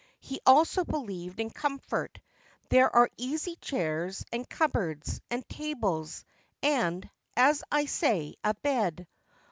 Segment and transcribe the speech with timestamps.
[0.19, 2.19] He also believed in comfort.
[2.69, 6.25] There are easy chairs, and cupboards, and tables,
[6.63, 9.05] and, as I say, a bed.